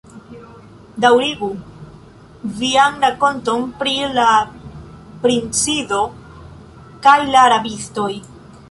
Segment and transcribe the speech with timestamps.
[1.03, 1.49] Daŭrigu
[2.63, 4.27] vian rakonton pri la
[5.27, 6.05] princido
[7.07, 8.11] kaj la rabistoj.